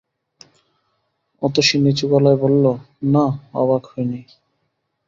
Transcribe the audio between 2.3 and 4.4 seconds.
বলল, না, অবাক হই নি।